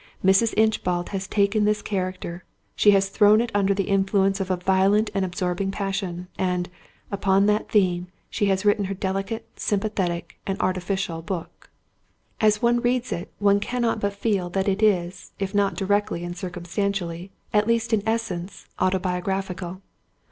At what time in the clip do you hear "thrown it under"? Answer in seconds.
3.09-3.71